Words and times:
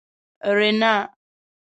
رینا 0.55 0.93